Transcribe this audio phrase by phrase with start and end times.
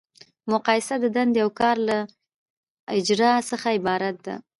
[0.51, 1.97] مقایسه د دندې او کار له
[2.97, 4.35] اجرا څخه عبارت ده.